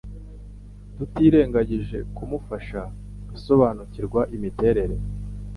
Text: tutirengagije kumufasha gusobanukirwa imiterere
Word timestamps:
tutirengagije 0.95 1.97
kumufasha 2.15 2.81
gusobanukirwa 3.29 4.21
imiterere 4.35 4.95